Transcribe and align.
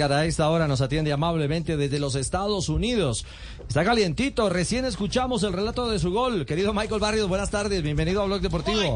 Edgar 0.00 0.12
a 0.14 0.24
esta 0.24 0.48
hora 0.48 0.66
nos 0.66 0.80
atiende 0.80 1.12
amablemente 1.12 1.76
desde 1.76 1.98
los 1.98 2.14
Estados 2.14 2.70
Unidos. 2.70 3.26
Está 3.68 3.84
calientito, 3.84 4.48
recién 4.48 4.86
escuchamos 4.86 5.42
el 5.42 5.52
relato 5.52 5.90
de 5.90 5.98
su 5.98 6.10
gol. 6.10 6.46
Querido 6.46 6.72
Michael 6.72 7.00
Barrios, 7.02 7.28
buenas 7.28 7.50
tardes, 7.50 7.82
bienvenido 7.82 8.22
a 8.22 8.24
Blog 8.24 8.40
Deportivo. 8.40 8.94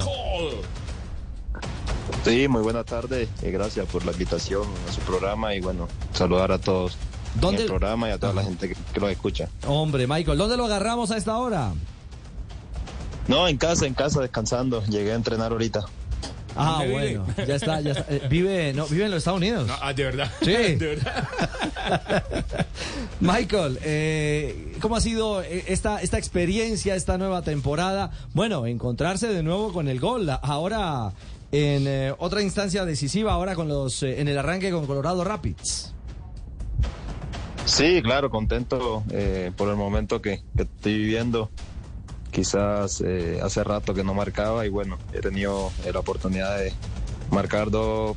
Sí, 2.24 2.48
muy 2.48 2.62
buenas 2.62 2.86
tardes 2.86 3.28
y 3.42 3.50
gracias 3.50 3.86
por 3.86 4.06
la 4.06 4.12
invitación 4.12 4.62
a 4.88 4.92
su 4.92 5.00
programa 5.02 5.54
y 5.54 5.60
bueno, 5.60 5.88
saludar 6.14 6.52
a 6.52 6.58
todos 6.58 6.96
¿Dónde? 7.38 7.56
en 7.56 7.62
el 7.64 7.68
programa 7.68 8.08
y 8.08 8.12
a 8.12 8.18
toda 8.18 8.32
la 8.32 8.42
gente 8.42 8.70
que, 8.70 8.74
que 8.94 9.00
lo 9.00 9.10
escucha. 9.10 9.50
Hombre, 9.66 10.06
Michael, 10.06 10.38
¿dónde 10.38 10.56
lo 10.56 10.64
agarramos 10.64 11.10
a 11.10 11.18
esta 11.18 11.36
hora? 11.36 11.74
No, 13.28 13.46
en 13.46 13.58
casa, 13.58 13.84
en 13.84 13.92
casa, 13.92 14.22
descansando. 14.22 14.82
Llegué 14.86 15.12
a 15.12 15.16
entrenar 15.16 15.52
ahorita. 15.52 15.84
Ah, 16.56 16.84
bueno, 16.88 17.26
ya 17.46 17.56
está, 17.56 17.80
ya 17.80 17.92
está. 17.92 18.14
Eh, 18.14 18.22
vive, 18.28 18.72
no, 18.72 18.86
vive 18.86 19.04
en 19.06 19.10
los 19.10 19.18
Estados 19.18 19.38
Unidos. 19.38 19.70
ah, 19.80 19.92
de 19.92 20.04
verdad. 20.04 20.30
Sí. 20.42 20.52
de 20.52 20.76
verdad. 20.76 21.28
Michael, 23.20 23.78
eh, 23.82 24.76
¿cómo 24.80 24.96
ha 24.96 25.00
sido 25.00 25.42
eh, 25.42 25.64
esta, 25.68 26.00
esta 26.00 26.18
experiencia, 26.18 26.94
esta 26.94 27.18
nueva 27.18 27.42
temporada? 27.42 28.12
Bueno, 28.34 28.66
encontrarse 28.66 29.28
de 29.28 29.42
nuevo 29.42 29.72
con 29.72 29.88
el 29.88 29.98
gol. 29.98 30.30
Ahora 30.42 31.12
en 31.50 32.14
otra 32.18 32.42
instancia 32.42 32.84
decisiva, 32.84 33.32
ahora 33.32 33.54
con 33.54 33.68
los 33.68 34.02
en 34.02 34.26
el 34.26 34.36
arranque 34.38 34.70
con 34.70 34.86
Colorado 34.86 35.22
Rapids. 35.22 35.92
Sí, 37.64 38.02
claro, 38.02 38.28
contento 38.28 39.04
por 39.56 39.68
el 39.68 39.76
momento 39.76 40.20
que, 40.20 40.42
que 40.56 40.64
estoy 40.64 40.98
viviendo 40.98 41.50
quizás 42.34 43.00
eh, 43.00 43.38
hace 43.42 43.62
rato 43.62 43.94
que 43.94 44.02
no 44.02 44.12
marcaba 44.12 44.66
y 44.66 44.68
bueno, 44.68 44.98
he 45.12 45.20
tenido 45.20 45.70
la 45.90 46.00
oportunidad 46.00 46.58
de 46.58 46.72
marcar 47.30 47.70
dos 47.70 48.16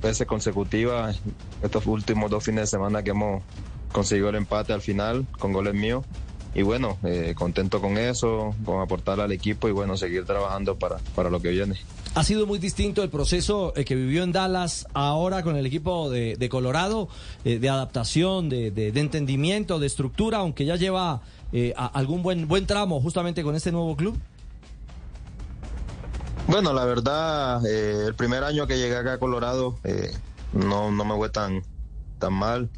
veces 0.00 0.24
consecutivas 0.28 1.20
estos 1.62 1.84
últimos 1.86 2.30
dos 2.30 2.44
fines 2.44 2.62
de 2.62 2.66
semana 2.68 3.02
que 3.02 3.10
hemos 3.10 3.42
conseguido 3.90 4.28
el 4.28 4.36
empate 4.36 4.72
al 4.72 4.82
final 4.82 5.26
con 5.40 5.52
goles 5.52 5.74
míos 5.74 6.04
y 6.54 6.62
bueno, 6.62 6.96
eh, 7.02 7.34
contento 7.36 7.80
con 7.80 7.98
eso, 7.98 8.54
con 8.64 8.80
aportar 8.80 9.20
al 9.20 9.32
equipo 9.32 9.68
y 9.68 9.72
bueno, 9.72 9.96
seguir 9.96 10.24
trabajando 10.24 10.76
para, 10.76 10.98
para 11.16 11.28
lo 11.28 11.40
que 11.40 11.50
viene. 11.50 11.74
Ha 12.16 12.24
sido 12.24 12.46
muy 12.46 12.58
distinto 12.58 13.02
el 13.02 13.10
proceso 13.10 13.72
eh, 13.76 13.84
que 13.84 13.94
vivió 13.94 14.24
en 14.24 14.32
Dallas 14.32 14.86
ahora 14.94 15.42
con 15.42 15.56
el 15.56 15.66
equipo 15.66 16.10
de, 16.10 16.48
Colorado, 16.50 17.08
de 17.44 17.68
adaptación, 17.68 18.48
de, 18.48 18.70
de, 18.70 18.90
de 18.90 19.00
entendimiento, 19.00 19.78
de 19.78 19.86
estructura, 19.86 20.38
aunque 20.38 20.64
ya 20.64 20.76
lleva 20.76 21.22
eh, 21.52 21.72
algún 21.76 22.22
buen, 22.22 22.48
buen 22.48 22.66
tramo 22.66 23.00
justamente 23.00 23.42
con 23.42 23.54
este 23.54 23.70
nuevo 23.70 23.96
club? 23.96 24.18
Bueno, 26.48 26.72
la 26.72 26.84
verdad, 26.84 27.64
eh, 27.66 28.04
el 28.06 28.14
primer 28.14 28.44
año 28.44 28.66
que 28.66 28.78
llegué 28.78 28.96
acá 28.96 29.14
a 29.14 29.18
Colorado 29.18 29.78
eh, 29.84 30.12
no, 30.52 30.90
no 30.90 31.04
me 31.04 31.14
fue 31.14 31.28
tan, 31.28 31.62
tan 32.18 32.32
mal. 32.32 32.68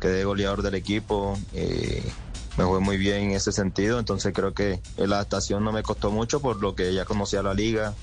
Quedé 0.00 0.24
goleador 0.24 0.62
del 0.62 0.74
equipo, 0.76 1.36
me 1.52 2.64
fue 2.64 2.78
muy 2.78 2.96
bien 2.96 3.22
en 3.22 3.30
ese 3.32 3.50
sentido, 3.50 3.98
entonces 3.98 4.32
creo 4.32 4.54
que 4.54 4.80
la 4.96 5.16
adaptación 5.16 5.64
no 5.64 5.72
me 5.72 5.82
costó 5.82 6.12
mucho 6.12 6.38
por 6.38 6.60
lo 6.60 6.76
que 6.76 6.94
ya 6.94 7.04
conocía 7.04 7.42
la 7.42 7.52
liga, 7.52 7.94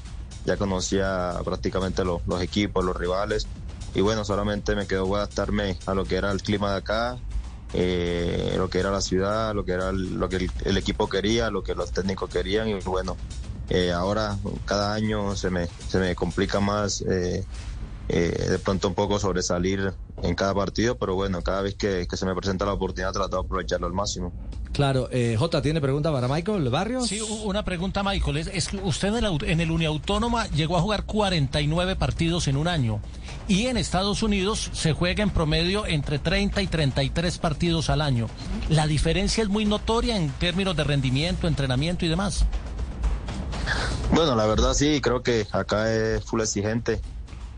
ya 0.46 0.58
conocía 0.58 1.40
prácticamente 1.44 2.04
los, 2.04 2.22
equipos, 2.42 2.84
los 2.84 2.96
rivales, 2.96 3.48
y 3.94 4.02
bueno, 4.02 4.26
solamente 4.26 4.76
me 4.76 4.88
quedó 4.88 5.16
adaptarme 5.16 5.78
a 5.86 5.94
lo 5.94 6.06
que 6.06 6.16
era 6.16 6.32
el 6.32 6.42
clima 6.42 6.72
de 6.72 6.78
acá, 6.78 7.18
eh, 7.74 8.54
lo 8.58 8.70
que 8.70 8.80
era 8.80 8.92
la 8.92 9.02
ciudad, 9.02 9.54
lo 9.54 9.66
que 9.66 9.74
era 9.74 9.90
el, 9.90 10.16
lo 10.16 10.30
que 10.30 10.50
el, 10.66 10.78
equipo 10.78 11.10
quería, 11.10 11.50
lo 11.50 11.64
que 11.64 11.76
los 11.76 11.92
técnicos 11.92 12.30
querían. 12.30 12.68
Y 12.68 12.74
bueno, 12.82 13.18
eh, 13.70 13.92
ahora 13.92 14.38
cada 14.66 14.94
año 14.94 15.36
se 15.36 15.50
me, 15.50 15.68
se 15.88 16.00
me 16.00 16.16
complica 16.16 16.60
más 16.60 17.02
eh, 17.02 17.46
eh, 18.08 18.48
de 18.52 18.60
pronto 18.60 18.88
un 18.88 18.94
poco 18.94 19.20
sobresalir 19.20 19.94
en 20.22 20.36
cada 20.36 20.54
partido, 20.54 20.98
pero 20.98 21.16
bueno, 21.16 21.42
cada 21.42 21.62
vez 21.62 21.76
que, 21.76 22.08
se 22.12 22.26
me 22.26 22.36
presenta 22.36 22.66
la 22.66 22.74
oportunidad 22.74 23.12
trato 23.12 23.38
de 23.38 23.46
aprovecharlo 23.46 23.88
al 23.88 23.94
máximo. 23.94 24.32
Claro, 24.74 25.08
eh, 25.12 25.36
J, 25.40 25.62
¿tiene 25.62 25.80
pregunta 25.80 26.12
para 26.12 26.28
Michael 26.28 26.70
Barrios? 26.70 27.08
Sí, 27.08 27.22
una 27.44 27.64
pregunta, 27.64 28.04
Michael. 28.04 28.38
Es, 28.38 28.68
que 28.68 28.78
usted 28.78 29.16
en 29.16 29.26
el, 29.26 29.44
en 29.46 29.62
el 29.62 29.72
Uniautónoma 29.72 30.48
llegó 30.50 30.78
a 30.78 30.82
jugar 30.82 31.06
49 31.06 31.96
partidos 31.96 32.48
en 32.48 32.58
un 32.58 32.68
año 32.68 33.00
y 33.48 33.68
en 33.68 33.78
Estados 33.78 34.22
Unidos 34.24 34.70
se 34.74 34.94
juega 34.94 35.24
en 35.24 35.30
promedio 35.30 35.86
entre 35.86 36.20
30 36.20 36.62
y 36.62 36.68
33 36.68 37.38
partidos 37.38 37.90
al 37.90 38.02
año. 38.02 38.28
La 38.70 38.86
diferencia 38.88 39.44
es 39.44 39.50
muy 39.50 39.66
notoria 39.66 40.18
en 40.18 40.30
términos 40.32 40.76
de 40.76 40.84
rendimiento, 40.84 41.48
entrenamiento 41.48 42.06
y 42.06 42.10
demás. 42.10 42.46
Bueno, 44.14 44.36
la 44.36 44.46
verdad 44.46 44.74
sí, 44.74 45.00
creo 45.02 45.24
que 45.24 45.48
acá 45.52 45.92
es 45.94 46.24
full 46.24 46.42
exigente, 46.42 47.02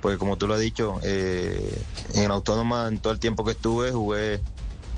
porque 0.02 0.18
como 0.18 0.38
tú 0.38 0.48
lo 0.48 0.54
has 0.54 0.60
dicho, 0.60 1.00
eh, 1.04 1.82
en 2.16 2.32
Autónoma 2.32 2.88
en 2.88 3.00
todo 3.00 3.14
el 3.14 3.20
tiempo 3.20 3.44
que 3.44 3.52
estuve 3.52 3.92
jugué 3.92 4.42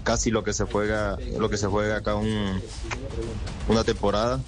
casi 0.03 0.31
lo 0.31 0.43
que 0.43 0.53
se 0.53 0.65
juega, 0.65 1.17
lo 1.37 1.49
que 1.49 1.57
se 1.57 1.67
juega 1.67 1.97
acá 1.97 2.15
un, 2.15 2.61
una 3.67 3.83
temporada. 3.83 4.41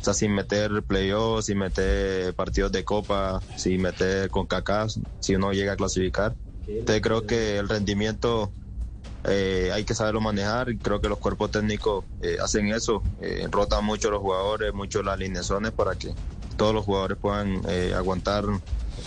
O 0.00 0.04
sea, 0.06 0.14
sin 0.14 0.34
meter 0.34 0.82
playoffs, 0.84 1.46
sin 1.46 1.58
meter 1.58 2.32
partidos 2.34 2.70
de 2.70 2.84
copa, 2.84 3.40
sin 3.56 3.82
meter 3.82 4.30
con 4.30 4.46
cacas, 4.46 5.00
si 5.20 5.34
uno 5.34 5.52
llega 5.52 5.72
a 5.72 5.76
clasificar. 5.76 6.34
Entonces 6.68 7.02
creo 7.02 7.26
que 7.26 7.58
el 7.58 7.68
rendimiento 7.68 8.52
eh, 9.24 9.70
hay 9.72 9.84
que 9.84 9.94
saberlo 9.94 10.20
manejar. 10.20 10.76
Creo 10.78 11.00
que 11.00 11.08
los 11.08 11.18
cuerpos 11.18 11.50
técnicos 11.50 12.04
eh, 12.22 12.36
hacen 12.42 12.68
eso, 12.68 13.02
eh, 13.20 13.48
rotan 13.50 13.84
mucho 13.84 14.10
los 14.10 14.20
jugadores, 14.20 14.72
mucho 14.74 15.02
las 15.02 15.14
alineaciones 15.14 15.72
para 15.72 15.96
que 15.96 16.14
todos 16.56 16.74
los 16.74 16.84
jugadores 16.84 17.18
puedan 17.18 17.62
aguantar 17.94 18.44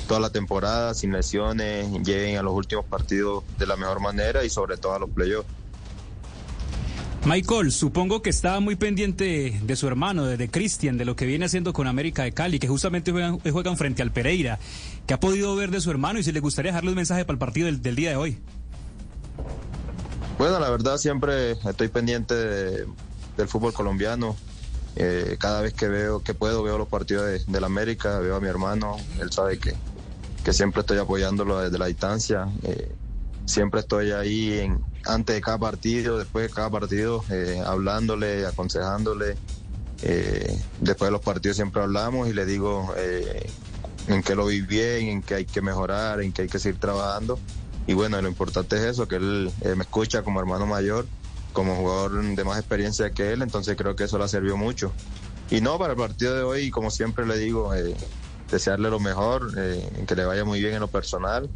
toda 0.10 0.20
la 0.20 0.32
temporada 0.32 0.96
sin 0.96 1.12
lesiones, 1.14 1.88
lleguen 2.04 2.38
a 2.38 2.42
los 2.42 2.54
últimos 2.54 2.84
partidos 2.84 3.44
de 3.60 3.68
la 3.68 3.78
mejor 3.78 4.02
manera 4.02 4.44
y 4.44 4.50
sobre 4.50 4.76
todo 4.76 4.96
a 4.96 5.00
los 5.00 5.12
playoffs. 5.12 5.48
Michael, 7.26 7.72
supongo 7.72 8.24
que 8.24 8.32
estaba 8.32 8.60
muy 8.60 8.76
pendiente 8.76 9.60
de 9.62 9.76
su 9.76 9.88
hermano, 9.88 10.26
de, 10.26 10.50
Cristian, 10.50 10.98
de 10.98 11.06
lo 11.06 11.16
que 11.16 11.28
viene 11.28 11.46
haciendo 11.46 11.74
con 11.74 11.86
América 11.86 12.24
de 12.24 12.32
Cali, 12.32 12.58
que 12.58 12.68
justamente 12.68 13.12
juegan, 13.12 13.78
frente 13.78 14.02
al 14.02 14.12
Pereira. 14.12 14.58
¿Qué 15.06 15.14
ha 15.14 15.20
podido 15.20 15.56
ver 15.56 15.70
de 15.70 15.80
su 15.80 15.92
hermano 15.92 16.18
y 16.18 16.24
si 16.24 16.32
le 16.32 16.40
gustaría 16.40 16.72
dejarle 16.72 16.90
un 16.90 16.96
mensaje 16.96 17.24
para 17.24 17.36
el 17.36 17.40
partido 17.40 17.68
del, 17.68 17.96
día 17.96 18.10
de 18.10 18.16
hoy? 18.16 18.40
Bueno, 20.40 20.60
la 20.60 20.72
verdad 20.72 20.98
siempre 20.98 21.52
estoy 21.52 21.90
pendiente 21.90 22.34
del 22.34 23.48
fútbol 23.48 23.74
colombiano. 23.74 24.36
Eh, 24.96 25.38
cada 25.40 25.62
vez 25.62 25.74
que 25.74 25.88
veo 25.88 26.24
que 26.24 26.34
puedo, 26.34 26.64
veo 26.64 26.80
los 26.80 26.88
partidos 26.88 27.46
de, 27.46 27.62
la 27.62 27.68
América, 27.68 28.18
veo 28.20 28.38
a 28.38 28.40
mi 28.40 28.48
hermano, 28.48 28.98
él 29.22 29.32
sabe 29.32 29.60
que, 29.60 29.76
que 30.50 30.54
siempre 30.54 30.82
estoy 30.82 30.98
apoyándolo 30.98 31.60
desde 31.60 31.78
la 31.78 31.86
distancia. 31.86 32.48
Eh, 32.64 32.92
siempre 33.46 33.82
estoy 33.82 34.10
ahí 34.14 34.58
en, 34.58 34.84
antes 35.06 35.36
de 35.36 35.42
cada 35.42 35.60
partido, 35.60 36.18
después 36.18 36.48
de 36.48 36.52
cada 36.56 36.72
partido, 36.72 37.24
eh, 37.30 37.62
hablándole, 37.64 38.48
aconsejándole. 38.48 39.38
Eh, 40.02 40.60
después 40.82 41.10
de 41.10 41.12
los 41.12 41.22
partidos 41.22 41.56
siempre 41.56 41.84
hablamos 41.84 42.30
y 42.30 42.34
le 42.34 42.48
digo 42.48 42.96
en 44.08 44.24
qué 44.24 44.34
lo 44.34 44.48
vi 44.48 44.62
bien, 44.62 45.10
en 45.10 45.22
qué 45.22 45.36
hay 45.36 45.46
que 45.46 45.62
mejorar, 45.62 46.20
en 46.20 46.34
qué 46.34 46.42
hay 46.42 46.48
que 46.48 46.58
seguir 46.58 46.80
trabajando. 46.80 47.38
Y 47.86 47.94
bueno, 47.94 48.20
lo 48.20 48.28
importante 48.28 48.76
es 48.78 48.82
eso, 48.82 49.08
que 49.08 49.18
él 49.18 49.52
me 49.76 49.84
escucha 49.84 50.24
como 50.24 50.40
hermano 50.40 50.66
mayor, 50.66 51.06
como 51.54 51.76
jugador 51.76 52.24
de 52.24 52.44
más 52.44 52.58
experiencia 52.58 53.12
que 53.12 53.34
él, 53.34 53.44
entonces 53.44 53.78
creo 53.78 53.96
que 53.96 54.06
eso 54.06 54.18
le 54.18 54.28
sirvió 54.28 54.58
mucho. 54.58 54.92
Y 55.52 55.62
no, 55.62 55.78
para 55.78 55.94
el 55.94 56.00
partido 56.00 56.36
de 56.36 56.42
hoy, 56.42 56.72
como 56.72 56.90
siempre 56.90 57.28
le 57.28 57.38
digo, 57.38 57.72
desearle 58.52 58.90
lo 58.90 59.00
mejor, 59.00 59.54
que 59.54 60.16
le 60.16 60.26
vaya 60.26 60.46
muy 60.46 60.60
bien 60.60 60.74
en 60.74 60.80
lo 60.80 60.88
personal 60.88 61.50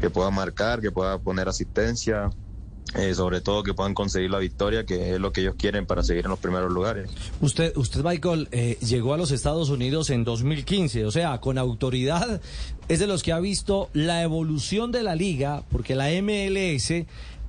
que 0.00 0.10
pueda 0.10 0.30
marcar, 0.30 0.80
que 0.80 0.90
pueda 0.90 1.18
poner 1.18 1.48
asistencia, 1.48 2.30
eh, 2.94 3.14
sobre 3.14 3.40
todo 3.40 3.62
que 3.62 3.74
puedan 3.74 3.94
conseguir 3.94 4.30
la 4.30 4.38
victoria, 4.38 4.86
que 4.86 5.14
es 5.14 5.20
lo 5.20 5.32
que 5.32 5.40
ellos 5.40 5.56
quieren 5.58 5.86
para 5.86 6.02
seguir 6.02 6.24
en 6.24 6.30
los 6.30 6.38
primeros 6.38 6.70
lugares. 6.72 7.10
Usted, 7.40 7.76
usted 7.76 8.02
Michael, 8.02 8.48
eh, 8.52 8.78
llegó 8.80 9.12
a 9.12 9.16
los 9.16 9.32
Estados 9.32 9.70
Unidos 9.70 10.10
en 10.10 10.24
2015, 10.24 11.04
o 11.04 11.10
sea, 11.10 11.38
con 11.40 11.58
autoridad 11.58 12.40
es 12.88 13.00
de 13.00 13.06
los 13.06 13.22
que 13.22 13.32
ha 13.32 13.40
visto 13.40 13.90
la 13.92 14.22
evolución 14.22 14.92
de 14.92 15.02
la 15.02 15.14
liga, 15.14 15.64
porque 15.70 15.94
la 15.94 16.10
MLS 16.22 17.06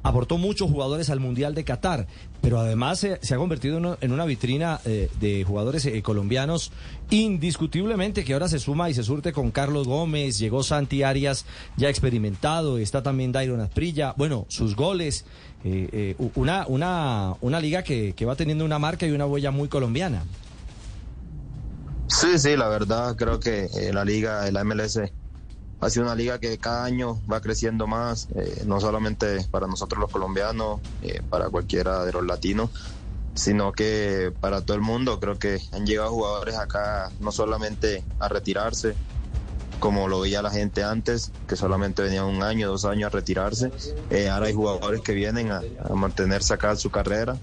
aportó 0.08 0.38
muchos 0.38 0.72
jugadores 0.72 1.10
al 1.10 1.20
Mundial 1.20 1.54
de 1.54 1.64
Qatar, 1.64 2.08
pero 2.42 2.60
además 2.60 3.00
se, 3.00 3.34
ha 3.34 3.38
convertido 3.38 3.98
en 4.00 4.12
una 4.12 4.26
vitrina 4.26 4.80
eh, 4.86 5.10
de 5.20 5.44
jugadores 5.44 5.86
eh, 5.86 6.02
colombianos 6.02 6.72
indiscutiblemente 7.10 8.24
que 8.24 8.34
ahora 8.34 8.48
se 8.48 8.60
suma 8.60 8.90
y 8.90 8.94
se 8.94 9.04
surte 9.04 9.34
con 9.34 9.52
Carlos 9.52 9.88
Gómez, 9.88 10.40
llegó 10.40 10.64
Santi 10.64 11.04
Arias 11.04 11.46
ya 11.76 11.90
experimentado, 11.90 12.78
está 12.78 13.04
también 13.04 13.32
Dairon 13.32 13.60
Asprilla, 13.60 14.14
bueno, 14.18 14.46
sus 14.50 14.76
goles, 14.76 15.26
eh, 15.64 16.16
una, 16.36 16.66
una, 16.68 17.36
una 17.42 17.60
liga 17.60 17.84
que, 17.84 18.14
que 18.14 18.26
va 18.26 18.36
teniendo 18.36 18.64
una 18.64 18.80
marca 18.80 19.06
y 19.06 19.12
una 19.12 19.26
huella 19.26 19.52
muy 19.52 19.68
colombiana. 19.68 20.24
Sí, 22.08 22.40
sí, 22.40 22.56
la 22.56 22.70
verdad 22.70 23.16
creo 23.18 23.40
que 23.40 23.68
la 23.92 24.06
liga, 24.06 24.50
la 24.52 24.64
MLS 24.64 25.00
ha 25.80 25.90
sido 25.90 26.06
una 26.06 26.16
liga 26.16 26.40
que 26.40 26.58
cada 26.58 26.86
año 26.86 27.22
va 27.32 27.42
creciendo 27.42 27.88
más, 27.88 28.28
eh, 28.36 28.64
no 28.66 28.80
solamente 28.80 29.46
para 29.52 29.68
nosotros 29.68 30.00
los 30.00 30.12
colombianos, 30.12 30.82
eh, 31.04 31.22
para 31.30 31.50
cualquiera 31.50 32.04
de 32.04 32.12
los 32.14 32.26
latinos, 32.26 32.72
sino 33.36 33.72
que 33.72 34.34
para 34.40 34.62
todo 34.62 34.76
el 34.76 34.82
mundo. 34.82 35.20
Creo 35.20 35.38
que 35.38 35.60
han 35.72 35.86
llegado 35.86 36.10
jugadores 36.10 36.56
acá 36.56 37.12
no 37.20 37.32
solamente 37.32 38.04
a 38.20 38.28
retirarse, 38.28 38.96
como 39.80 40.08
lo 40.08 40.22
veía 40.22 40.42
la 40.42 40.50
gente 40.50 40.84
antes, 40.84 41.32
que 41.48 41.56
solamente 41.56 42.02
venían 42.02 42.26
un 42.26 42.42
año, 42.42 42.68
dos 42.68 42.86
años 42.86 43.08
a 43.08 43.16
retirarse. 43.16 43.72
Eh, 44.10 44.30
ahora 44.30 44.48
hay 44.48 44.54
jugadores 44.54 45.02
que 45.02 45.14
vienen 45.14 45.52
a, 45.52 45.62
a, 45.84 45.94
mantenerse 45.94 46.56
acá 46.56 46.76
su 46.76 46.90
carrera. 46.90 47.38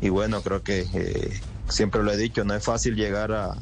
Y 0.00 0.08
bueno, 0.08 0.40
creo 0.40 0.62
que 0.62 1.40
siempre 1.68 2.02
lo 2.02 2.12
he 2.12 2.16
dicho, 2.16 2.44
no 2.44 2.54
es 2.54 2.64
fácil 2.64 2.94
llegar 2.94 3.32
a, 3.32 3.56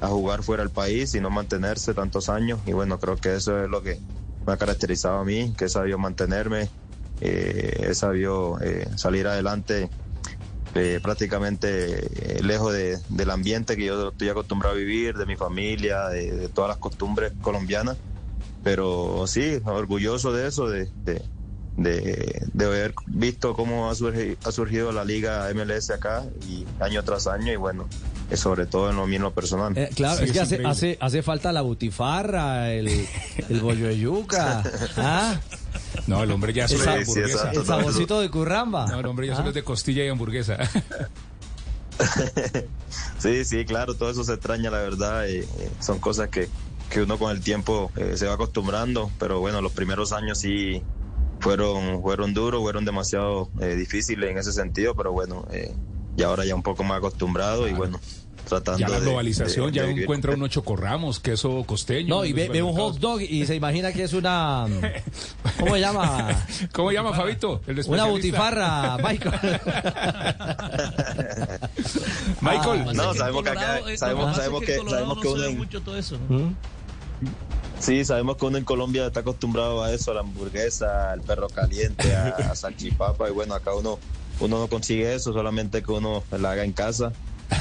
a 0.00 0.08
jugar 0.08 0.42
fuera 0.42 0.62
del 0.62 0.70
país 0.70 1.14
y 1.14 1.20
no 1.20 1.30
mantenerse 1.30 1.94
tantos 1.94 2.28
años. 2.28 2.60
Y 2.66 2.72
bueno, 2.72 2.98
creo 2.98 3.16
que 3.16 3.34
eso 3.34 3.62
es 3.62 3.68
lo 3.68 3.82
que 3.82 3.98
me 4.46 4.52
ha 4.52 4.56
caracterizado 4.56 5.18
a 5.18 5.24
mí, 5.24 5.52
que 5.56 5.66
he 5.66 5.68
sabido 5.68 5.98
mantenerme, 5.98 6.68
eh, 7.20 7.86
he 7.90 7.94
sabido 7.94 8.58
eh, 8.60 8.88
salir 8.96 9.26
adelante 9.26 9.90
eh, 10.74 11.00
prácticamente 11.02 12.42
lejos 12.42 12.72
de, 12.72 12.98
del 13.08 13.30
ambiente 13.30 13.76
que 13.76 13.86
yo 13.86 14.08
estoy 14.08 14.28
acostumbrado 14.28 14.74
a 14.74 14.78
vivir, 14.78 15.16
de 15.16 15.26
mi 15.26 15.34
familia, 15.34 16.08
de, 16.08 16.48
todas 16.48 16.68
las 16.68 16.78
costumbres 16.78 17.32
colombianas. 17.40 17.96
Pero 18.62 19.26
sí, 19.26 19.60
orgulloso 19.64 20.32
de 20.32 20.48
eso, 20.48 20.68
de, 20.68 20.90
de 21.76 22.64
haber 22.64 22.94
visto 23.06 23.54
cómo 23.54 23.90
ha 23.90 23.94
surgido, 23.94 24.36
ha 24.44 24.52
surgido, 24.52 24.92
la 24.92 25.04
liga 25.04 25.48
MLS 25.54 25.90
acá 25.90 26.24
y 26.46 26.64
año 26.80 27.02
tras 27.04 27.26
año 27.26 27.52
y 27.52 27.56
bueno, 27.56 27.86
sobre 28.36 28.66
todo 28.66 28.90
en 28.90 28.96
lo 28.96 29.06
mío 29.06 29.16
en 29.16 29.22
lo 29.22 29.32
personal. 29.32 29.76
Eh, 29.76 29.90
claro, 29.94 30.18
sí, 30.18 30.24
es 30.24 30.32
que 30.32 30.38
es 30.38 30.44
hace, 30.44 30.66
hace, 30.66 30.98
hace, 31.00 31.22
falta 31.22 31.52
la 31.52 31.62
butifarra, 31.62 32.72
el, 32.72 32.88
el 33.48 33.60
bollo 33.60 33.86
de 33.88 33.98
yuca. 33.98 34.62
¿Ah? 34.96 35.40
No, 36.06 36.22
el 36.22 36.30
hombre 36.30 36.52
ya 36.52 36.68
solo 36.68 36.80
es 36.94 37.12
de 37.14 37.22
hamburguesa. 37.22 37.50
El 37.52 37.66
saborcito 37.66 38.20
de 38.20 38.30
curramba. 38.30 38.86
No, 38.86 39.00
el 39.00 39.06
hombre 39.06 39.26
ya 39.26 39.34
solo 39.34 39.46
¿Ah? 39.46 39.50
es 39.50 39.54
de 39.54 39.64
costilla 39.64 40.04
y 40.04 40.08
hamburguesa. 40.08 40.58
sí, 43.18 43.44
sí, 43.44 43.64
claro, 43.64 43.94
todo 43.94 44.10
eso 44.10 44.24
se 44.24 44.34
extraña, 44.34 44.70
la 44.70 44.78
verdad. 44.78 45.28
Eh, 45.28 45.46
son 45.80 45.98
cosas 45.98 46.28
que, 46.28 46.48
que 46.90 47.02
uno 47.02 47.18
con 47.18 47.30
el 47.30 47.40
tiempo 47.40 47.90
eh, 47.96 48.16
se 48.16 48.26
va 48.26 48.34
acostumbrando, 48.34 49.10
pero 49.18 49.40
bueno, 49.40 49.60
los 49.60 49.72
primeros 49.72 50.12
años 50.12 50.38
sí 50.38 50.82
fueron, 51.40 52.02
fueron 52.02 52.34
duros, 52.34 52.60
fueron 52.62 52.84
demasiado 52.84 53.50
eh, 53.60 53.74
difíciles 53.74 54.30
en 54.30 54.38
ese 54.38 54.52
sentido, 54.52 54.94
pero 54.94 55.12
bueno, 55.12 55.46
eh, 55.52 55.74
y 56.18 56.22
ahora 56.24 56.44
ya 56.44 56.54
un 56.56 56.62
poco 56.64 56.82
más 56.82 56.98
acostumbrado 56.98 57.62
claro. 57.62 57.74
y 57.74 57.78
bueno, 57.78 58.00
tratando 58.48 58.80
ya 58.80 58.88
la 58.88 58.98
globalización, 58.98 59.66
de, 59.66 59.70
de, 59.70 59.76
ya 59.76 59.94
de 59.94 60.02
encuentra 60.02 60.34
unos 60.34 60.50
chocorramos, 60.50 61.20
queso 61.20 61.62
costeño. 61.64 62.08
No, 62.08 62.24
y 62.24 62.32
ve, 62.32 62.48
ve, 62.48 62.60
un 62.60 62.74
hot 62.74 62.98
dog 62.98 63.22
y 63.22 63.46
se 63.46 63.54
imagina 63.54 63.92
que 63.92 64.02
es 64.02 64.12
una... 64.14 64.66
¿Cómo 65.60 65.74
se 65.74 65.80
llama? 65.80 66.44
¿Cómo 66.72 66.88
se 66.88 66.96
llama, 66.96 67.12
Fabito? 67.14 67.60
El 67.68 67.80
una 67.86 68.06
butifarra, 68.06 68.96
Michael. 68.96 69.38
Michael. 72.40 72.84
Ah, 72.88 72.92
no, 72.94 73.14
sabemos 73.14 73.44
que 73.44 73.50
acá, 73.50 73.80
sabemos, 73.96 74.36
sabemos 74.36 74.62
que, 74.62 74.76
sabemos 74.76 75.20
que 75.20 75.28
uno... 75.28 75.44
En... 75.44 75.56
Mucho 75.56 75.80
todo 75.82 75.96
eso, 75.96 76.18
¿no? 76.28 76.36
¿Mm? 76.36 76.56
Sí, 77.78 78.04
sabemos 78.04 78.36
que 78.38 78.44
uno 78.44 78.58
en 78.58 78.64
Colombia 78.64 79.06
está 79.06 79.20
acostumbrado 79.20 79.84
a 79.84 79.92
eso, 79.92 80.10
a 80.10 80.14
la 80.14 80.20
hamburguesa, 80.20 81.12
al 81.12 81.20
perro 81.20 81.46
caliente, 81.48 82.16
a, 82.16 82.30
a 82.30 82.56
salchipapa, 82.56 83.28
y 83.28 83.32
bueno, 83.32 83.54
acá 83.54 83.72
uno, 83.72 84.00
uno 84.40 84.58
no 84.58 84.68
consigue 84.68 85.14
eso, 85.14 85.32
solamente 85.32 85.82
que 85.82 85.92
uno 85.92 86.22
la 86.30 86.52
haga 86.52 86.64
en 86.64 86.72
casa. 86.72 87.12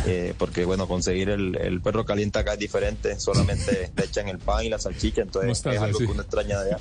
Eh, 0.06 0.34
porque 0.38 0.66
bueno, 0.66 0.86
conseguir 0.86 1.30
el, 1.30 1.56
el, 1.56 1.80
perro 1.80 2.04
caliente 2.04 2.40
acá 2.40 2.54
es 2.54 2.60
diferente, 2.60 3.18
solamente 3.22 3.90
le 3.96 4.04
echan 4.04 4.28
el 4.28 4.38
pan 4.38 4.66
y 4.66 4.70
la 4.70 4.80
salchicha, 4.80 5.22
entonces 5.22 5.60
es 5.60 5.66
algo 5.66 5.96
así. 5.96 6.06
que 6.06 6.12
uno 6.12 6.22
extraña 6.24 6.60
de 6.60 6.74
allá. 6.74 6.78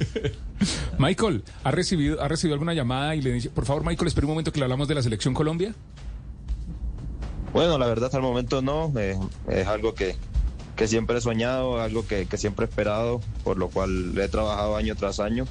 Michael, 0.99 1.45
¿ha 1.63 1.71
recibido, 1.71 2.21
¿ha 2.21 2.27
recibido 2.27 2.55
alguna 2.55 2.75
llamada 2.75 3.15
y 3.15 3.23
le 3.23 3.31
dice, 3.31 3.51
por 3.51 3.65
favor 3.65 3.85
Michael, 3.85 4.09
espera 4.09 4.27
un 4.27 4.33
momento 4.33 4.51
que 4.51 4.59
le 4.59 4.65
hablamos 4.65 4.89
de 4.89 4.97
la 4.97 5.03
selección 5.03 5.35
Colombia? 5.35 5.73
Bueno, 7.53 7.79
la 7.79 7.87
verdad 7.87 8.07
hasta 8.07 8.17
el 8.17 8.25
momento 8.25 8.61
no, 8.61 8.93
eh, 8.99 9.17
es 9.49 9.67
algo 9.69 9.95
que, 9.95 10.17
que 10.75 10.89
siempre 10.89 11.19
he 11.19 11.21
soñado, 11.21 11.81
algo 11.81 12.07
que, 12.09 12.27
que, 12.27 12.37
siempre 12.37 12.67
he 12.67 12.69
esperado, 12.69 13.21
por 13.45 13.57
lo 13.57 13.69
cual 13.69 14.19
he 14.19 14.29
trabajado 14.29 14.75
año 14.75 14.97
tras 14.97 15.21
año. 15.21 15.47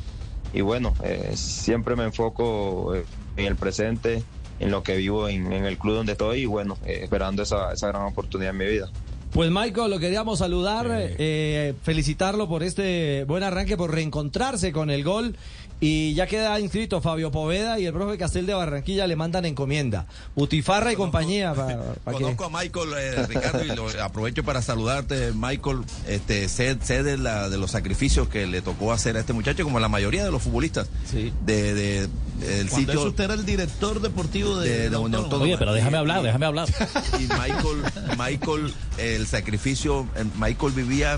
Y 0.54 0.62
bueno, 0.62 0.94
eh, 1.04 1.32
siempre 1.36 1.96
me 1.96 2.04
enfoco 2.04 2.96
eh, 2.96 3.06
en 3.38 3.46
el 3.46 3.56
presente, 3.56 4.24
en 4.60 4.72
lo 4.72 4.84
que 4.84 4.98
vivo 4.98 5.28
en, 5.28 5.52
en 5.52 5.66
el 5.66 5.78
club 5.78 5.96
donde 5.96 6.14
estoy 6.14 6.42
y 6.42 6.46
bueno, 6.46 6.78
eh, 6.86 7.00
esperando 7.04 7.44
esa, 7.44 7.74
esa, 7.74 7.88
gran 7.88 8.04
oportunidad 8.04 8.52
en 8.52 8.58
mi 8.58 8.66
vida. 8.66 8.90
Pues 9.32 9.52
Michael, 9.52 9.92
lo 9.92 10.00
queríamos 10.00 10.40
saludar, 10.40 10.88
eh, 10.90 11.74
felicitarlo 11.84 12.48
por 12.48 12.64
este 12.64 13.26
buen 13.26 13.44
arranque, 13.44 13.76
por 13.76 13.92
reencontrarse 13.92 14.72
con 14.72 14.90
el 14.90 15.04
gol. 15.04 15.36
Y 15.82 16.14
ya 16.14 16.26
queda 16.26 16.58
inscrito 16.62 17.02
Fabio 17.02 17.32
Poveda 17.32 17.78
y 17.80 17.86
el 17.86 17.92
profe 17.92 18.18
Castel 18.18 18.46
de 18.46 18.54
Barranquilla 18.54 19.08
le 19.08 19.18
mandan 19.18 19.44
encomienda. 19.44 20.06
Butifarra 20.34 20.94
y 20.94 20.96
conozco, 20.96 21.18
compañía. 21.18 21.54
Pa, 21.54 21.68
pa 22.04 22.12
conozco 22.14 22.50
que... 22.50 22.58
a 22.58 22.62
Michael, 22.62 22.90
eh, 22.98 23.26
Ricardo, 23.28 23.66
y 23.66 23.68
lo, 23.76 23.88
aprovecho 24.02 24.46
para 24.46 24.62
saludarte, 24.62 25.34
Michael. 25.34 25.80
Este, 26.08 26.48
sé, 26.48 26.78
sé 26.82 27.04
de, 27.04 27.18
la, 27.18 27.50
de, 27.50 27.58
los 27.58 27.72
sacrificios 27.72 28.30
que 28.30 28.48
le 28.48 28.62
tocó 28.62 28.94
hacer 28.94 29.18
a 29.18 29.20
este 29.20 29.34
muchacho, 29.34 29.66
como 29.66 29.82
la 29.82 29.90
mayoría 29.90 30.24
de 30.24 30.32
los 30.32 30.44
futbolistas. 30.44 30.90
Sí. 31.12 31.34
De, 31.46 31.74
de, 31.74 32.08
del 32.40 32.70
Cuando 32.70 32.78
sitio. 32.78 33.00
Eso 33.02 33.10
usted 33.10 33.24
era 33.26 33.34
el 33.34 33.46
director 33.46 34.02
deportivo 34.02 34.58
de, 34.58 34.84
de 34.84 34.90
la 34.90 35.00
Unión 35.00 35.24
Autónoma. 35.24 35.46
Oye, 35.46 35.58
pero 35.58 35.74
déjame 35.74 35.98
hablar, 35.98 36.24
déjame 36.24 36.46
hablar. 36.46 36.68
Y 37.20 37.24
Michael, 37.24 37.84
Michael, 38.18 38.74
el 38.98 39.28
sacrificio, 39.28 40.08
Michael 40.38 40.74
vivía, 40.74 41.18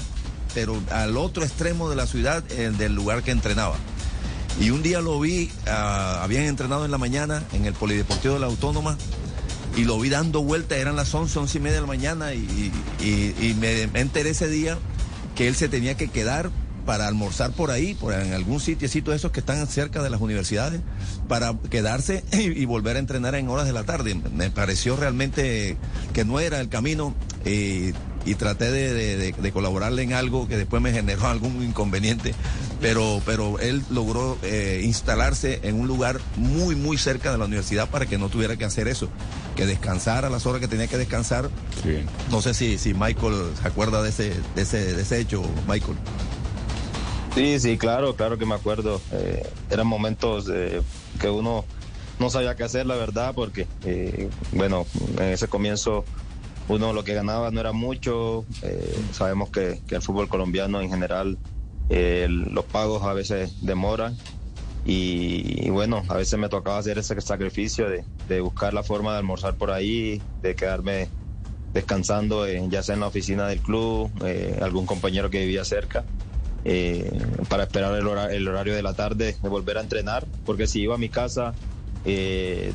pero 0.53 0.79
al 0.91 1.17
otro 1.17 1.43
extremo 1.43 1.89
de 1.89 1.95
la 1.95 2.05
ciudad, 2.05 2.43
del 2.43 2.93
lugar 2.93 3.23
que 3.23 3.31
entrenaba. 3.31 3.75
Y 4.59 4.71
un 4.71 4.81
día 4.81 5.01
lo 5.01 5.19
vi, 5.19 5.51
uh, 5.67 5.69
habían 6.21 6.43
entrenado 6.43 6.85
en 6.85 6.91
la 6.91 6.97
mañana 6.97 7.43
en 7.53 7.65
el 7.65 7.73
Polideportivo 7.73 8.33
de 8.35 8.39
la 8.39 8.47
Autónoma 8.47 8.97
y 9.75 9.83
lo 9.83 9.99
vi 9.99 10.09
dando 10.09 10.41
vueltas, 10.41 10.79
eran 10.79 10.95
las 10.95 11.13
11, 11.13 11.37
11 11.37 11.57
y 11.57 11.61
media 11.61 11.75
de 11.75 11.81
la 11.81 11.87
mañana 11.87 12.33
y, 12.33 12.71
y, 12.99 13.35
y 13.39 13.53
me, 13.59 13.85
me, 13.87 13.99
enteré 13.99 14.31
ese 14.31 14.47
día 14.47 14.79
que 15.35 15.47
él 15.47 15.55
se 15.55 15.69
tenía 15.69 15.95
que 15.95 16.07
quedar 16.07 16.49
para 16.87 17.05
almorzar 17.05 17.51
por 17.51 17.69
ahí, 17.69 17.93
por 17.95 18.13
en 18.13 18.33
algún 18.33 18.61
sitiecito 18.61 19.11
de 19.11 19.17
esos 19.17 19.31
que 19.31 19.41
están 19.41 19.67
cerca 19.67 20.01
de 20.01 20.09
las 20.09 20.21
universidades, 20.21 20.79
para 21.27 21.53
quedarse 21.69 22.23
y, 22.31 22.59
y 22.59 22.65
volver 22.65 22.95
a 22.95 22.99
entrenar 22.99 23.35
en 23.35 23.49
horas 23.49 23.67
de 23.67 23.73
la 23.73 23.83
tarde. 23.83 24.15
Me 24.33 24.49
pareció 24.49 24.95
realmente 24.95 25.77
que 26.13 26.23
no 26.25 26.39
era 26.39 26.59
el 26.61 26.69
camino. 26.69 27.13
Eh, 27.45 27.93
y 28.25 28.35
traté 28.35 28.69
de, 28.69 28.93
de, 28.93 29.31
de, 29.31 29.51
colaborarle 29.53 30.03
en 30.03 30.11
algo 30.11 30.49
que 30.49 30.57
después 30.57 30.81
me 30.81 30.91
generó 30.91 31.27
algún 31.29 31.63
inconveniente, 31.63 32.35
pero, 32.81 33.21
pero 33.25 33.57
él 33.59 33.83
logró 33.89 34.37
eh, 34.43 34.81
instalarse 34.83 35.61
en 35.63 35.79
un 35.79 35.87
lugar 35.87 36.19
muy, 36.35 36.75
muy 36.75 36.97
cerca 36.97 37.31
de 37.31 37.37
la 37.37 37.45
universidad 37.45 37.89
para 37.89 38.05
que 38.05 38.17
no 38.17 38.27
tuviera 38.27 38.57
que 38.57 38.65
hacer 38.65 38.89
eso, 38.89 39.07
que 39.55 39.65
descansara 39.65 40.27
a 40.27 40.29
las 40.29 40.45
horas 40.45 40.59
que 40.59 40.67
tenía 40.67 40.87
que 40.87 40.97
descansar. 40.97 41.49
Sí. 41.81 41.99
No 42.29 42.41
sé 42.41 42.53
si, 42.53 42.77
si 42.77 42.93
Michael 42.93 43.35
se 43.61 43.65
acuerda 43.65 44.03
de 44.03 44.09
ese, 44.09 44.33
de 44.55 44.61
ese, 44.61 44.93
de 44.93 45.01
ese 45.01 45.19
hecho, 45.19 45.41
Michael. 45.65 45.95
Sí, 47.37 47.59
sí, 47.59 47.77
claro, 47.77 48.15
claro 48.15 48.39
que 48.39 48.47
me 48.47 48.55
acuerdo. 48.55 48.99
Eh, 49.11 49.47
eran 49.69 49.85
momentos 49.85 50.49
eh, 50.51 50.81
que 51.21 51.29
uno 51.29 51.65
no 52.17 52.31
sabía 52.31 52.55
qué 52.55 52.63
hacer, 52.63 52.87
la 52.87 52.95
verdad, 52.95 53.35
porque, 53.35 53.67
eh, 53.85 54.27
bueno, 54.53 54.87
en 55.19 55.25
ese 55.25 55.47
comienzo 55.47 56.03
uno 56.67 56.94
lo 56.94 57.03
que 57.03 57.13
ganaba 57.13 57.51
no 57.51 57.59
era 57.59 57.73
mucho. 57.73 58.44
Sabemos 59.11 59.51
que, 59.51 59.79
el 59.87 60.01
fútbol 60.01 60.29
colombiano 60.29 60.81
en 60.81 60.89
general, 60.89 61.37
los 61.89 62.65
pagos 62.65 63.03
a 63.03 63.13
veces 63.13 63.63
demoran. 63.63 64.17
Y, 64.83 65.69
bueno, 65.69 66.01
a 66.07 66.15
veces 66.15 66.39
me 66.39 66.49
tocaba 66.49 66.79
hacer 66.79 66.97
ese 66.97 67.21
sacrificio 67.21 67.87
de, 67.87 68.41
buscar 68.41 68.73
la 68.73 68.81
forma 68.81 69.11
de 69.11 69.19
almorzar 69.19 69.53
por 69.53 69.69
ahí, 69.69 70.23
de 70.41 70.56
quedarme 70.56 71.07
descansando, 71.71 72.47
ya 72.47 72.81
sea 72.81 72.95
en 72.95 73.01
la 73.01 73.07
oficina 73.07 73.47
del 73.47 73.59
club, 73.59 74.09
algún 74.59 74.87
compañero 74.87 75.29
que 75.29 75.41
vivía 75.41 75.63
cerca. 75.63 76.03
Eh, 76.69 77.09
para 77.47 77.64
esperar 77.64 77.95
el, 77.95 78.06
hora, 78.06 78.33
el, 78.33 78.45
horario 78.45 78.76
de 78.76 78.83
la 78.83 78.94
tarde, 78.94 79.38
de 79.42 79.50
volver 79.50 79.78
a 79.78 79.81
entrenar, 79.81 80.28
porque 80.45 80.68
si 80.68 80.81
iba 80.81 80.95
a 80.95 80.97
mi 80.97 81.07
casa, 81.07 81.54
eh, 82.04 82.74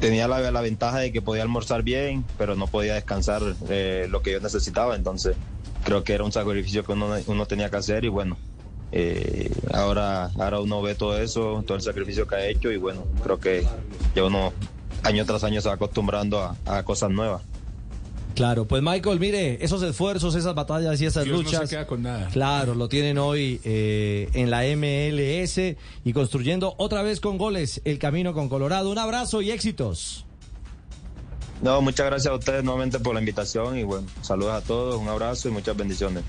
tenía 0.00 0.26
la, 0.26 0.60
ventaja 0.62 1.00
de 1.00 1.12
que 1.12 1.20
podía 1.20 1.42
almorzar 1.42 1.82
bien, 1.82 2.24
pero 2.38 2.56
no 2.56 2.66
podía 2.66 2.94
descansar 2.94 3.42
eh, 3.68 4.06
lo 4.08 4.22
que 4.22 4.32
yo 4.32 4.40
necesitaba. 4.40 4.96
Entonces, 4.96 5.36
creo 5.84 6.02
que 6.02 6.14
era 6.14 6.24
un 6.24 6.32
sacrificio 6.32 6.82
que 6.82 6.92
uno, 6.92 7.14
uno 7.26 7.46
tenía 7.46 7.68
que 7.68 7.76
hacer 7.76 8.06
y 8.06 8.08
bueno, 8.08 8.38
eh, 8.90 9.50
ahora, 9.74 10.30
ahora 10.38 10.60
uno 10.60 10.80
ve 10.80 10.94
todo 10.94 11.18
eso, 11.18 11.62
todo 11.66 11.76
el 11.76 11.82
sacrificio 11.82 12.26
que 12.26 12.36
ha 12.36 12.46
hecho 12.46 12.72
y 12.72 12.78
bueno, 12.78 13.04
creo 13.22 13.38
que 13.38 13.66
ya 14.14 14.24
uno 14.24 14.54
año 15.02 15.26
tras 15.26 15.44
año 15.44 15.60
se 15.60 15.68
va 15.68 15.74
acostumbrando 15.74 16.56
a 16.64 16.82
cosas 16.84 17.10
nuevas. 17.10 17.42
Claro, 18.38 18.66
pues 18.66 18.84
Michael, 18.84 19.18
mire, 19.18 19.58
esos 19.64 19.82
esfuerzos, 19.82 20.36
esas 20.36 20.54
batallas 20.54 21.00
y 21.00 21.06
esas 21.06 21.24
Dios 21.24 21.38
luchas. 21.38 21.60
No 21.60 21.66
se 21.66 21.74
queda 21.74 21.88
con 21.88 22.04
nada. 22.04 22.28
Claro, 22.28 22.76
lo 22.76 22.88
tienen 22.88 23.18
hoy 23.18 23.60
eh, 23.64 24.28
en 24.32 24.48
la 24.48 24.62
MLS 24.76 25.76
y 26.04 26.12
construyendo 26.12 26.76
otra 26.78 27.02
vez 27.02 27.18
con 27.18 27.36
goles 27.36 27.80
el 27.84 27.98
camino 27.98 28.34
con 28.34 28.48
Colorado. 28.48 28.92
Un 28.92 28.98
abrazo 28.98 29.42
y 29.42 29.50
éxitos. 29.50 30.24
No, 31.62 31.80
muchas 31.82 32.06
gracias 32.06 32.32
a 32.32 32.36
ustedes 32.36 32.62
nuevamente 32.62 33.00
por 33.00 33.14
la 33.14 33.18
invitación 33.18 33.76
y 33.76 33.82
bueno, 33.82 34.06
saludos 34.22 34.52
a 34.52 34.60
todos, 34.60 35.00
un 35.00 35.08
abrazo 35.08 35.48
y 35.48 35.50
muchas 35.50 35.76
bendiciones. 35.76 36.22